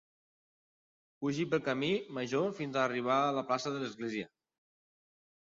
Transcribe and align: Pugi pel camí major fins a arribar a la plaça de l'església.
Pugi 1.25 1.45
pel 1.51 1.61
camí 1.67 1.89
major 2.19 2.49
fins 2.61 2.81
a 2.81 2.83
arribar 2.85 3.19
a 3.27 3.37
la 3.41 3.45
plaça 3.53 3.75
de 3.77 3.85
l'església. 3.85 4.33